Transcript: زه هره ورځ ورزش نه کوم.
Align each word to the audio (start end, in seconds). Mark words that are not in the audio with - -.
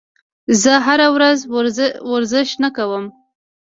زه 0.61 0.73
هره 0.85 1.07
ورځ 1.15 1.39
ورزش 2.11 2.49
نه 2.63 2.69
کوم. 2.75 3.05